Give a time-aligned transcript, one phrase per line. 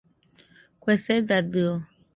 [0.81, 1.71] Kue sedadio.